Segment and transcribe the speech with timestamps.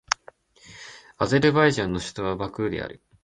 [1.19, 3.03] アゼルバイジャンの首都はバクーである